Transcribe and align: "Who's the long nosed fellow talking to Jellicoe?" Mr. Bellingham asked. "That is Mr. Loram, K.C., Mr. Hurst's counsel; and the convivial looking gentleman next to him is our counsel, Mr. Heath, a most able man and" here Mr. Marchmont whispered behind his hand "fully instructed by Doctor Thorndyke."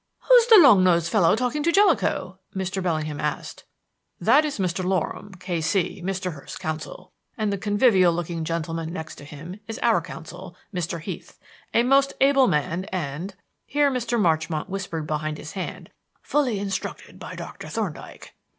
"Who's 0.21 0.47
the 0.47 0.57
long 0.57 0.83
nosed 0.83 1.11
fellow 1.11 1.35
talking 1.35 1.61
to 1.61 1.71
Jellicoe?" 1.71 2.39
Mr. 2.55 2.81
Bellingham 2.81 3.19
asked. 3.19 3.65
"That 4.19 4.45
is 4.45 4.57
Mr. 4.57 4.83
Loram, 4.83 5.35
K.C., 5.35 6.01
Mr. 6.03 6.33
Hurst's 6.33 6.57
counsel; 6.57 7.11
and 7.37 7.53
the 7.53 7.57
convivial 7.59 8.11
looking 8.11 8.43
gentleman 8.43 8.91
next 8.91 9.13
to 9.17 9.25
him 9.25 9.59
is 9.67 9.77
our 9.83 10.01
counsel, 10.01 10.55
Mr. 10.73 10.99
Heath, 10.99 11.37
a 11.71 11.83
most 11.83 12.13
able 12.19 12.47
man 12.47 12.85
and" 12.85 13.35
here 13.67 13.91
Mr. 13.91 14.19
Marchmont 14.19 14.69
whispered 14.71 15.05
behind 15.05 15.37
his 15.37 15.51
hand 15.51 15.91
"fully 16.23 16.57
instructed 16.57 17.19
by 17.19 17.35
Doctor 17.35 17.67
Thorndyke." 17.67 18.33